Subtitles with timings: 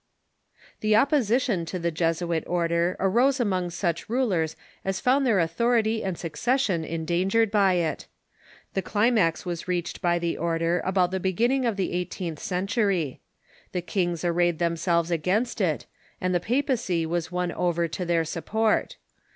[0.79, 6.17] The opposition to the Jesuit order arose among such rulers as found their authority and
[6.17, 8.07] succession endangered by it.
[8.73, 11.93] The climax was reached by the order about the begin Opposition lo j^jj q£ ^^q
[11.99, 13.21] eighteenth century.
[13.73, 15.85] The kings arrayed the Jesuits ^^..•' o j themselves against it,
[16.19, 18.97] and the papacy was won over to their support.